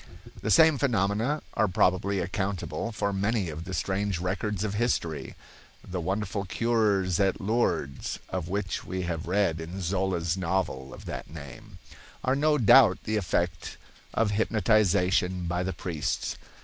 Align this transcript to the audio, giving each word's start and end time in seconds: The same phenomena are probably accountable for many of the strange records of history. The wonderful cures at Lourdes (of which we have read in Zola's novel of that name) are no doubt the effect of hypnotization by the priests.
The 0.41 0.49
same 0.49 0.79
phenomena 0.79 1.43
are 1.53 1.67
probably 1.67 2.17
accountable 2.21 2.91
for 2.91 3.13
many 3.13 3.51
of 3.51 3.65
the 3.65 3.73
strange 3.75 4.17
records 4.17 4.63
of 4.63 4.73
history. 4.73 5.35
The 5.87 6.01
wonderful 6.01 6.45
cures 6.45 7.19
at 7.19 7.39
Lourdes 7.39 8.17
(of 8.29 8.47
which 8.49 8.83
we 8.83 9.03
have 9.03 9.27
read 9.27 9.61
in 9.61 9.79
Zola's 9.79 10.35
novel 10.35 10.91
of 10.91 11.05
that 11.05 11.29
name) 11.29 11.77
are 12.23 12.35
no 12.35 12.57
doubt 12.57 12.97
the 13.03 13.17
effect 13.17 13.77
of 14.15 14.31
hypnotization 14.31 15.45
by 15.45 15.61
the 15.61 15.71
priests. 15.71 16.35